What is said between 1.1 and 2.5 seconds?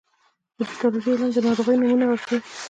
علم د ناروغیو نومونه ورکوي.